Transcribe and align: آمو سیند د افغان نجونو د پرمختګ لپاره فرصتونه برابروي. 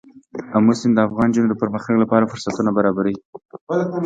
آمو 0.55 0.73
سیند 0.79 0.95
د 0.95 0.99
افغان 1.07 1.27
نجونو 1.31 1.47
د 1.49 1.55
پرمختګ 1.61 1.95
لپاره 2.03 2.29
فرصتونه 2.31 2.69
برابروي. 2.77 3.15